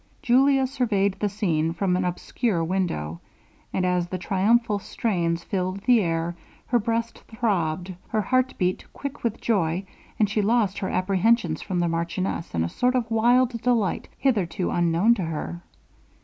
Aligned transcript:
Julia 0.23 0.65
surveyed 0.65 1.17
the 1.19 1.29
scene 1.29 1.73
from 1.73 1.95
an 1.95 2.05
obscure 2.05 2.63
window; 2.63 3.21
and 3.71 3.85
as 3.85 4.07
the 4.07 4.17
triumphal 4.17 4.79
strains 4.79 5.43
filled 5.43 5.81
the 5.81 6.01
air, 6.01 6.35
her 6.65 6.79
breast 6.79 7.19
throbbed; 7.27 7.93
her 8.07 8.21
heart 8.23 8.55
beat 8.57 8.83
quick 8.93 9.23
with 9.23 9.39
joy, 9.39 9.83
and 10.17 10.27
she 10.27 10.41
lost 10.41 10.79
her 10.79 10.89
apprehensions 10.89 11.61
from 11.61 11.77
the 11.77 11.87
marchioness 11.87 12.55
in 12.55 12.63
a 12.63 12.67
sort 12.67 12.95
of 12.95 13.11
wild 13.11 13.61
delight 13.61 14.07
hitherto 14.17 14.71
unknown 14.71 15.13
to 15.13 15.21
her. 15.23 15.61